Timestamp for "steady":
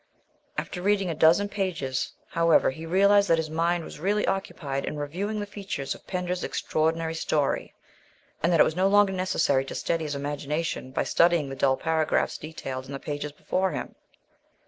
9.75-10.05